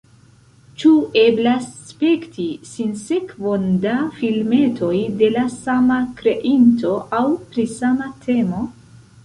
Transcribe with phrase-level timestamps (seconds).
[0.83, 0.91] Ĉu
[1.23, 7.23] eblas spekti sinsekvon da filmetoj de la sama kreinto aŭ
[7.55, 8.67] pri sama temo?